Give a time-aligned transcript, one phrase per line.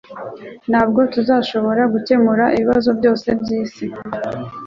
[0.69, 3.85] Ntabwo tuzashobora gukemura ibibazo byose byisi